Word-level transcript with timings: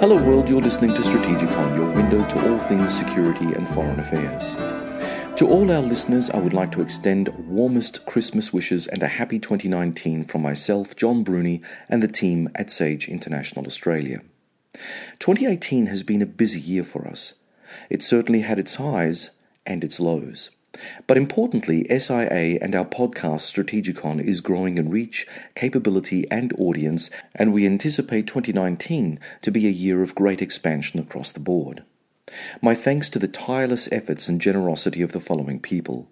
Hello, 0.00 0.16
world. 0.16 0.48
You're 0.48 0.60
listening 0.60 0.92
to 0.94 1.02
Strategicon, 1.02 1.76
your 1.76 1.90
window 1.94 2.26
to 2.28 2.50
all 2.50 2.58
things 2.58 2.92
security 2.92 3.44
and 3.44 3.66
foreign 3.68 4.00
affairs. 4.00 4.52
To 5.38 5.48
all 5.48 5.70
our 5.70 5.80
listeners, 5.80 6.30
I 6.30 6.38
would 6.38 6.52
like 6.52 6.72
to 6.72 6.82
extend 6.82 7.28
warmest 7.48 8.04
Christmas 8.04 8.52
wishes 8.52 8.86
and 8.88 9.02
a 9.02 9.08
happy 9.08 9.38
2019 9.38 10.24
from 10.24 10.42
myself, 10.42 10.96
John 10.96 11.22
Bruni, 11.22 11.62
and 11.88 12.02
the 12.02 12.08
team 12.08 12.48
at 12.56 12.70
Sage 12.70 13.08
International 13.08 13.66
Australia. 13.66 14.20
2018 15.20 15.86
has 15.86 16.02
been 16.02 16.22
a 16.22 16.26
busy 16.26 16.60
year 16.60 16.82
for 16.82 17.06
us. 17.06 17.34
It 17.88 18.02
certainly 18.02 18.40
had 18.40 18.58
its 18.58 18.74
highs 18.74 19.30
and 19.64 19.84
its 19.84 20.00
lows. 20.00 20.50
But 21.06 21.16
importantly, 21.16 21.86
SIA 21.88 22.58
and 22.60 22.74
our 22.74 22.84
podcast 22.84 23.42
Strategicon 23.52 24.22
is 24.22 24.40
growing 24.40 24.78
in 24.78 24.90
reach, 24.90 25.26
capability, 25.54 26.30
and 26.30 26.52
audience, 26.58 27.10
and 27.34 27.52
we 27.52 27.66
anticipate 27.66 28.26
2019 28.26 29.18
to 29.42 29.50
be 29.50 29.66
a 29.66 29.70
year 29.70 30.02
of 30.02 30.14
great 30.14 30.42
expansion 30.42 31.00
across 31.00 31.32
the 31.32 31.40
board. 31.40 31.84
My 32.60 32.74
thanks 32.74 33.08
to 33.10 33.18
the 33.18 33.28
tireless 33.28 33.88
efforts 33.92 34.28
and 34.28 34.40
generosity 34.40 35.02
of 35.02 35.12
the 35.12 35.20
following 35.20 35.60
people. 35.60 36.08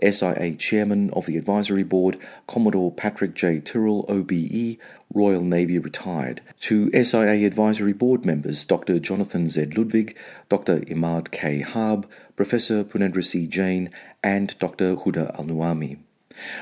SIA 0.00 0.54
Chairman 0.56 1.10
of 1.10 1.26
the 1.26 1.36
Advisory 1.36 1.82
Board, 1.82 2.18
Commodore 2.46 2.92
Patrick 2.92 3.34
J. 3.34 3.60
Tyrrell, 3.60 4.04
OBE, 4.08 4.78
Royal 5.12 5.42
Navy 5.42 5.78
retired, 5.78 6.40
to 6.60 6.90
SIA 6.92 7.46
Advisory 7.46 7.92
Board 7.92 8.24
members 8.24 8.64
Dr. 8.64 8.98
Jonathan 8.98 9.48
Z. 9.48 9.66
Ludwig, 9.76 10.16
Dr. 10.48 10.80
Imad 10.80 11.30
K. 11.30 11.60
Harb, 11.60 12.08
Professor 12.36 12.84
Purnendra 12.84 13.24
C. 13.24 13.46
Jain, 13.46 13.90
and 14.22 14.58
Dr. 14.58 14.96
Huda 14.96 15.38
Al 15.38 15.44
Nuami. 15.44 15.98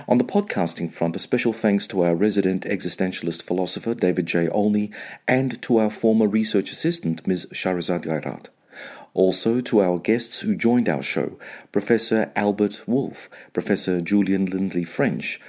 On 0.09 0.19
the 0.19 0.25
podcasting 0.25 0.93
front, 0.93 1.17
a 1.17 1.19
special 1.19 1.53
thanks 1.53 1.87
to 1.87 2.03
our 2.03 2.15
resident 2.15 2.65
existentialist 2.65 3.43
philosopher 3.43 3.95
David 3.95 4.27
J. 4.27 4.49
Olney 4.49 4.91
and 5.29 5.61
to 5.63 5.79
our 5.79 5.91
former 5.91 6.27
research 6.27 6.73
assistant 6.73 7.27
Ms. 7.27 7.47
Shahrazad 7.53 8.05
Gairat. 8.05 8.47
Also 9.13 9.61
to 9.61 9.81
our 9.81 9.99
guests 9.99 10.41
who 10.41 10.55
joined 10.55 10.89
our 10.89 11.03
show 11.03 11.39
Professor 11.73 12.31
Albert 12.37 12.85
Wolff, 12.87 13.29
Professor 13.53 14.01
Julian 14.01 14.47
Lindley 14.47 14.85
French, 14.85 15.41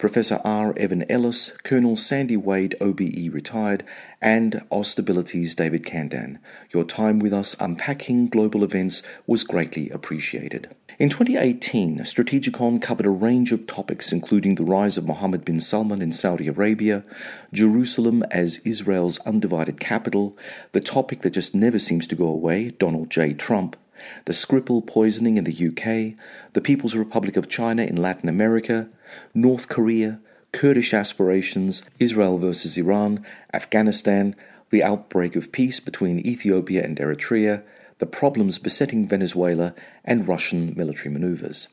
Professor 0.00 0.40
R. 0.46 0.72
Evan 0.78 1.04
Ellis, 1.10 1.52
Colonel 1.62 1.94
Sandy 1.94 2.34
Wade, 2.34 2.74
OBE 2.80 3.28
retired, 3.30 3.84
and 4.22 4.64
Ostability's 4.72 5.54
David 5.54 5.84
Kandan. 5.84 6.38
Your 6.72 6.84
time 6.84 7.18
with 7.18 7.34
us 7.34 7.54
unpacking 7.60 8.28
global 8.28 8.64
events 8.64 9.02
was 9.26 9.44
greatly 9.44 9.90
appreciated. 9.90 10.74
In 10.98 11.10
2018, 11.10 11.98
Strategicon 11.98 12.80
covered 12.80 13.04
a 13.04 13.10
range 13.10 13.52
of 13.52 13.66
topics 13.66 14.10
including 14.10 14.54
the 14.54 14.64
rise 14.64 14.96
of 14.96 15.06
Mohammed 15.06 15.44
bin 15.44 15.60
Salman 15.60 16.00
in 16.00 16.12
Saudi 16.12 16.48
Arabia, 16.48 17.04
Jerusalem 17.52 18.22
as 18.30 18.56
Israel's 18.64 19.18
undivided 19.26 19.80
capital, 19.80 20.34
the 20.72 20.80
topic 20.80 21.20
that 21.20 21.34
just 21.34 21.54
never 21.54 21.78
seems 21.78 22.06
to 22.06 22.16
go 22.16 22.26
away, 22.26 22.70
Donald 22.70 23.10
J. 23.10 23.34
Trump, 23.34 23.76
the 24.24 24.32
Skripal 24.32 24.86
poisoning 24.86 25.36
in 25.36 25.44
the 25.44 25.68
UK, 25.68 26.16
the 26.52 26.60
People's 26.60 26.96
Republic 26.96 27.36
of 27.36 27.48
China 27.48 27.82
in 27.82 27.96
Latin 27.96 28.28
America, 28.28 28.88
North 29.34 29.68
Korea, 29.68 30.20
Kurdish 30.52 30.92
aspirations, 30.92 31.82
Israel 31.98 32.38
versus 32.38 32.76
Iran, 32.76 33.24
Afghanistan, 33.52 34.34
the 34.70 34.82
outbreak 34.82 35.36
of 35.36 35.52
peace 35.52 35.80
between 35.80 36.26
Ethiopia 36.26 36.84
and 36.84 36.96
Eritrea, 36.96 37.62
the 37.98 38.06
problems 38.06 38.58
besetting 38.58 39.06
Venezuela, 39.06 39.74
and 40.04 40.26
Russian 40.26 40.74
military 40.76 41.10
maneuvers. 41.10 41.68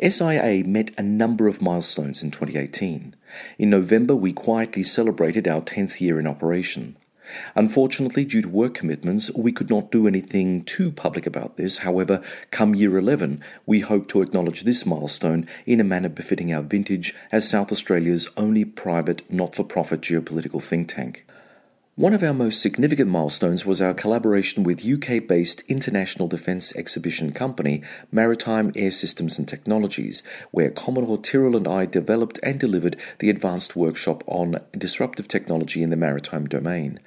SIA 0.00 0.64
met 0.64 0.90
a 0.96 1.02
number 1.02 1.46
of 1.46 1.60
milestones 1.60 2.22
in 2.22 2.30
2018. 2.30 3.14
In 3.58 3.70
November, 3.70 4.16
we 4.16 4.32
quietly 4.32 4.82
celebrated 4.82 5.46
our 5.46 5.60
10th 5.60 6.00
year 6.00 6.18
in 6.18 6.26
operation. 6.26 6.96
Unfortunately, 7.54 8.24
due 8.24 8.42
to 8.42 8.48
work 8.48 8.74
commitments, 8.74 9.30
we 9.34 9.52
could 9.52 9.70
not 9.70 9.90
do 9.90 10.06
anything 10.06 10.64
too 10.64 10.90
public 10.90 11.26
about 11.26 11.56
this. 11.56 11.78
However, 11.78 12.22
come 12.50 12.74
year 12.74 12.96
11, 12.98 13.42
we 13.66 13.80
hope 13.80 14.08
to 14.08 14.22
acknowledge 14.22 14.62
this 14.62 14.86
milestone 14.86 15.46
in 15.66 15.80
a 15.80 15.84
manner 15.84 16.08
befitting 16.08 16.52
our 16.52 16.62
vintage 16.62 17.14
as 17.30 17.48
South 17.48 17.70
Australia's 17.70 18.28
only 18.36 18.64
private, 18.64 19.22
not 19.30 19.54
for 19.54 19.64
profit 19.64 20.00
geopolitical 20.00 20.62
think 20.62 20.88
tank. 20.88 21.24
One 21.98 22.14
of 22.14 22.22
our 22.22 22.32
most 22.32 22.62
significant 22.62 23.10
milestones 23.10 23.66
was 23.66 23.80
our 23.80 23.92
collaboration 23.92 24.62
with 24.62 24.86
UK 24.86 25.26
based 25.26 25.64
international 25.66 26.28
defence 26.28 26.72
exhibition 26.76 27.32
company 27.32 27.82
Maritime 28.12 28.70
Air 28.76 28.92
Systems 28.92 29.36
and 29.36 29.48
Technologies, 29.48 30.22
where 30.52 30.70
Commodore 30.70 31.18
Tyrrell 31.18 31.56
and 31.56 31.66
I 31.66 31.86
developed 31.86 32.38
and 32.40 32.60
delivered 32.60 32.96
the 33.18 33.30
advanced 33.30 33.74
workshop 33.74 34.22
on 34.28 34.60
disruptive 34.78 35.26
technology 35.26 35.82
in 35.82 35.90
the 35.90 35.96
maritime 35.96 36.46
domain. 36.46 37.00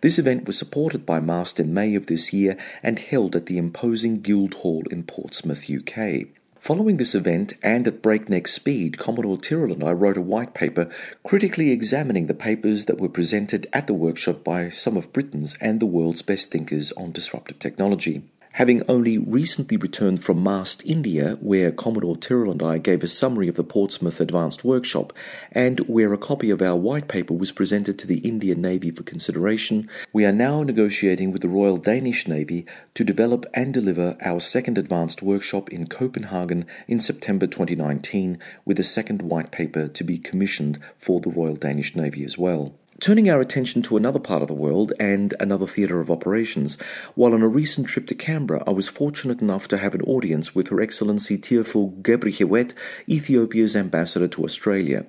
This 0.00 0.18
event 0.18 0.46
was 0.46 0.56
supported 0.56 1.04
by 1.04 1.20
MAST 1.20 1.60
in 1.60 1.74
May 1.74 1.94
of 1.94 2.06
this 2.06 2.32
year 2.32 2.56
and 2.82 2.98
held 2.98 3.36
at 3.36 3.44
the 3.44 3.58
imposing 3.58 4.22
Guildhall 4.22 4.84
in 4.90 5.02
Portsmouth, 5.02 5.68
UK. 5.68 6.37
Following 6.60 6.96
this 6.96 7.14
event 7.14 7.54
and 7.62 7.86
at 7.86 8.02
breakneck 8.02 8.48
speed, 8.48 8.98
Commodore 8.98 9.38
Tyrrell 9.38 9.72
and 9.72 9.84
I 9.84 9.92
wrote 9.92 10.16
a 10.16 10.20
white 10.20 10.54
paper 10.54 10.90
critically 11.22 11.70
examining 11.70 12.26
the 12.26 12.34
papers 12.34 12.86
that 12.86 12.98
were 12.98 13.08
presented 13.08 13.68
at 13.72 13.86
the 13.86 13.94
workshop 13.94 14.42
by 14.44 14.68
some 14.68 14.96
of 14.96 15.12
Britain's 15.12 15.56
and 15.60 15.78
the 15.78 15.86
world's 15.86 16.20
best 16.20 16.50
thinkers 16.50 16.90
on 16.92 17.12
disruptive 17.12 17.58
technology. 17.58 18.22
Having 18.58 18.82
only 18.88 19.18
recently 19.18 19.76
returned 19.76 20.24
from 20.24 20.42
MAST 20.42 20.84
India, 20.84 21.38
where 21.40 21.70
Commodore 21.70 22.16
Tyrrell 22.16 22.50
and 22.50 22.60
I 22.60 22.78
gave 22.78 23.04
a 23.04 23.06
summary 23.06 23.46
of 23.46 23.54
the 23.54 23.62
Portsmouth 23.62 24.20
Advanced 24.20 24.64
Workshop, 24.64 25.12
and 25.52 25.78
where 25.86 26.12
a 26.12 26.18
copy 26.18 26.50
of 26.50 26.60
our 26.60 26.74
white 26.74 27.06
paper 27.06 27.34
was 27.34 27.52
presented 27.52 28.00
to 28.00 28.06
the 28.08 28.18
Indian 28.18 28.60
Navy 28.60 28.90
for 28.90 29.04
consideration, 29.04 29.88
we 30.12 30.24
are 30.24 30.32
now 30.32 30.64
negotiating 30.64 31.30
with 31.30 31.42
the 31.42 31.48
Royal 31.48 31.76
Danish 31.76 32.26
Navy 32.26 32.66
to 32.94 33.04
develop 33.04 33.46
and 33.54 33.72
deliver 33.72 34.16
our 34.22 34.40
second 34.40 34.76
Advanced 34.76 35.22
Workshop 35.22 35.70
in 35.70 35.86
Copenhagen 35.86 36.66
in 36.88 36.98
September 36.98 37.46
2019, 37.46 38.40
with 38.64 38.80
a 38.80 38.82
second 38.82 39.22
white 39.22 39.52
paper 39.52 39.86
to 39.86 40.02
be 40.02 40.18
commissioned 40.18 40.80
for 40.96 41.20
the 41.20 41.30
Royal 41.30 41.54
Danish 41.54 41.94
Navy 41.94 42.24
as 42.24 42.36
well. 42.36 42.74
Turning 43.00 43.30
our 43.30 43.40
attention 43.40 43.80
to 43.80 43.96
another 43.96 44.18
part 44.18 44.42
of 44.42 44.48
the 44.48 44.54
world 44.54 44.92
and 44.98 45.32
another 45.38 45.68
theatre 45.68 46.00
of 46.00 46.10
operations, 46.10 46.76
while 47.14 47.32
on 47.32 47.42
a 47.42 47.48
recent 47.48 47.86
trip 47.86 48.08
to 48.08 48.14
Canberra, 48.14 48.64
I 48.66 48.70
was 48.70 48.88
fortunate 48.88 49.40
enough 49.40 49.68
to 49.68 49.78
have 49.78 49.94
an 49.94 50.02
audience 50.02 50.52
with 50.52 50.66
Her 50.66 50.80
Excellency 50.80 51.38
Teofil 51.38 52.02
Gebrhiwet, 52.02 52.72
Ethiopia's 53.08 53.76
ambassador 53.76 54.26
to 54.26 54.42
Australia. 54.42 55.06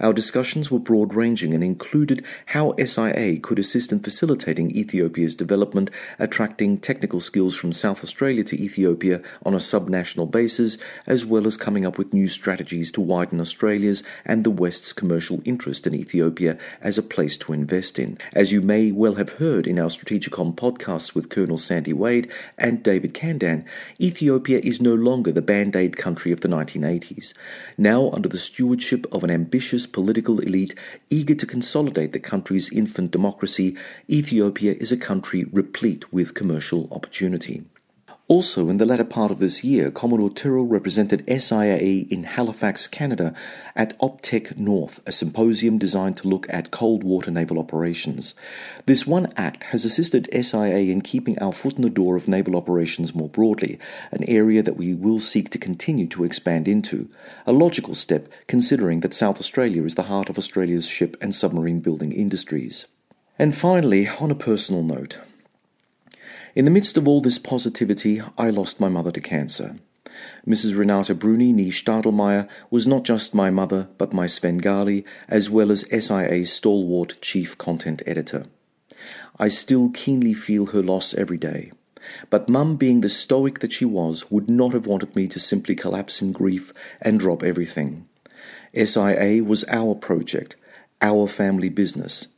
Our 0.00 0.12
discussions 0.12 0.70
were 0.70 0.78
broad 0.78 1.14
ranging 1.14 1.54
and 1.54 1.62
included 1.62 2.24
how 2.46 2.74
SIA 2.76 3.38
could 3.40 3.58
assist 3.58 3.92
in 3.92 4.00
facilitating 4.00 4.70
Ethiopia's 4.70 5.34
development, 5.34 5.90
attracting 6.18 6.78
technical 6.78 7.20
skills 7.20 7.54
from 7.54 7.72
South 7.72 8.04
Australia 8.04 8.44
to 8.44 8.60
Ethiopia 8.60 9.20
on 9.44 9.54
a 9.54 9.58
subnational 9.58 10.30
basis, 10.30 10.78
as 11.06 11.24
well 11.24 11.46
as 11.46 11.56
coming 11.56 11.86
up 11.86 11.98
with 11.98 12.12
new 12.12 12.28
strategies 12.28 12.90
to 12.92 13.00
widen 13.00 13.40
Australia's 13.40 14.02
and 14.24 14.44
the 14.44 14.50
West's 14.50 14.92
commercial 14.92 15.40
interest 15.44 15.86
in 15.86 15.94
Ethiopia 15.94 16.58
as 16.80 16.98
a 16.98 17.02
place 17.02 17.36
to 17.38 17.52
invest 17.52 17.98
in. 17.98 18.18
As 18.34 18.52
you 18.52 18.60
may 18.60 18.90
well 18.90 19.14
have 19.14 19.34
heard 19.34 19.66
in 19.66 19.78
our 19.78 19.88
Strategicon 19.88 20.54
podcasts 20.54 21.14
with 21.14 21.28
Colonel 21.28 21.58
Sandy 21.58 21.92
Wade 21.92 22.30
and 22.58 22.82
David 22.82 23.14
Kandan, 23.14 23.64
Ethiopia 24.00 24.60
is 24.62 24.80
no 24.80 24.94
longer 24.94 25.32
the 25.32 25.42
band 25.42 25.76
aid 25.76 25.96
country 25.96 26.32
of 26.32 26.40
the 26.40 26.48
1980s. 26.48 27.32
Now, 27.78 28.10
under 28.10 28.28
the 28.28 28.38
stewardship 28.38 29.06
of 29.12 29.24
an 29.24 29.30
ambitious 29.30 29.53
ambitious 29.54 29.86
political 29.86 30.40
elite 30.40 30.74
eager 31.10 31.36
to 31.36 31.46
consolidate 31.46 32.12
the 32.12 32.18
country's 32.18 32.72
infant 32.72 33.12
democracy, 33.12 33.76
Ethiopia 34.10 34.74
is 34.80 34.90
a 34.90 34.96
country 34.96 35.44
replete 35.52 36.12
with 36.12 36.34
commercial 36.34 36.88
opportunity. 36.90 37.62
Also, 38.26 38.70
in 38.70 38.78
the 38.78 38.86
latter 38.86 39.04
part 39.04 39.30
of 39.30 39.38
this 39.38 39.62
year, 39.62 39.90
Commodore 39.90 40.30
Tyrrell 40.30 40.64
represented 40.64 41.28
SIA 41.28 42.06
in 42.08 42.24
Halifax, 42.24 42.88
Canada, 42.88 43.34
at 43.76 43.98
OPTEC 43.98 44.56
North, 44.56 44.98
a 45.06 45.12
symposium 45.12 45.76
designed 45.76 46.16
to 46.16 46.28
look 46.28 46.46
at 46.48 46.70
cold 46.70 47.04
water 47.04 47.30
naval 47.30 47.58
operations. 47.58 48.34
This 48.86 49.06
one 49.06 49.30
act 49.36 49.64
has 49.64 49.84
assisted 49.84 50.30
SIA 50.32 50.90
in 50.90 51.02
keeping 51.02 51.38
our 51.38 51.52
foot 51.52 51.74
in 51.76 51.82
the 51.82 51.90
door 51.90 52.16
of 52.16 52.26
naval 52.26 52.56
operations 52.56 53.14
more 53.14 53.28
broadly, 53.28 53.78
an 54.10 54.24
area 54.24 54.62
that 54.62 54.78
we 54.78 54.94
will 54.94 55.20
seek 55.20 55.50
to 55.50 55.58
continue 55.58 56.06
to 56.06 56.24
expand 56.24 56.66
into. 56.66 57.10
A 57.46 57.52
logical 57.52 57.94
step, 57.94 58.28
considering 58.46 59.00
that 59.00 59.12
South 59.12 59.38
Australia 59.38 59.84
is 59.84 59.96
the 59.96 60.04
heart 60.04 60.30
of 60.30 60.38
Australia's 60.38 60.88
ship 60.88 61.18
and 61.20 61.34
submarine 61.34 61.80
building 61.80 62.10
industries. 62.10 62.86
And 63.38 63.54
finally, 63.54 64.08
on 64.08 64.30
a 64.30 64.34
personal 64.34 64.82
note, 64.82 65.18
in 66.54 66.64
the 66.64 66.70
midst 66.70 66.96
of 66.96 67.08
all 67.08 67.20
this 67.20 67.38
positivity, 67.38 68.22
I 68.38 68.50
lost 68.50 68.80
my 68.80 68.88
mother 68.88 69.10
to 69.10 69.20
cancer. 69.20 69.76
Mrs. 70.46 70.76
Renata 70.76 71.14
Bruni 71.14 71.52
nee 71.52 71.70
Stadelmeier 71.70 72.48
was 72.70 72.86
not 72.86 73.02
just 73.02 73.34
my 73.34 73.50
mother, 73.50 73.88
but 73.98 74.12
my 74.12 74.26
Svengali, 74.26 75.04
as 75.28 75.50
well 75.50 75.72
as 75.72 75.88
SIA's 75.90 76.52
stalwart 76.52 77.20
chief 77.20 77.58
content 77.58 78.02
editor. 78.06 78.46
I 79.38 79.48
still 79.48 79.90
keenly 79.90 80.34
feel 80.34 80.66
her 80.66 80.82
loss 80.82 81.14
every 81.14 81.38
day. 81.38 81.72
But 82.30 82.48
Mum, 82.48 82.76
being 82.76 83.00
the 83.00 83.08
stoic 83.08 83.60
that 83.60 83.72
she 83.72 83.84
was, 83.84 84.30
would 84.30 84.48
not 84.48 84.72
have 84.72 84.86
wanted 84.86 85.16
me 85.16 85.26
to 85.28 85.40
simply 85.40 85.74
collapse 85.74 86.22
in 86.22 86.32
grief 86.32 86.72
and 87.00 87.18
drop 87.18 87.42
everything. 87.42 88.06
SIA 88.74 89.42
was 89.42 89.64
our 89.68 89.94
project, 89.94 90.56
our 91.00 91.26
family 91.26 91.68
business, 91.68 92.28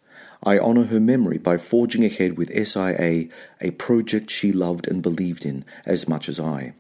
I 0.46 0.60
honour 0.60 0.84
her 0.84 1.00
memory 1.00 1.38
by 1.38 1.58
forging 1.58 2.04
ahead 2.04 2.38
with 2.38 2.54
SIA, 2.54 3.26
a 3.60 3.70
project 3.72 4.30
she 4.30 4.52
loved 4.52 4.86
and 4.86 5.02
believed 5.02 5.44
in 5.44 5.64
as 5.84 6.08
much 6.08 6.28
as 6.28 6.38
I. 6.38 6.74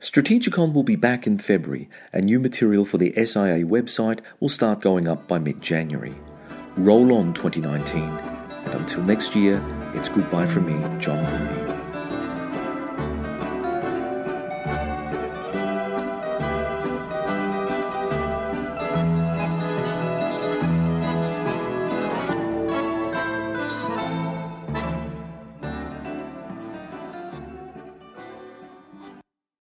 Strategicon 0.00 0.72
will 0.72 0.82
be 0.82 0.96
back 0.96 1.24
in 1.24 1.38
February, 1.38 1.88
and 2.12 2.24
new 2.24 2.40
material 2.40 2.84
for 2.84 2.98
the 2.98 3.12
SIA 3.14 3.64
website 3.64 4.18
will 4.40 4.48
start 4.48 4.80
going 4.80 5.06
up 5.06 5.28
by 5.28 5.38
mid 5.38 5.60
January. 5.62 6.16
Roll 6.76 7.12
on 7.12 7.32
2019, 7.32 8.02
and 8.02 8.74
until 8.74 9.04
next 9.04 9.36
year, 9.36 9.62
it's 9.94 10.08
goodbye 10.08 10.48
from 10.48 10.66
me, 10.66 10.98
John 10.98 11.24
Bruni. 11.24 11.71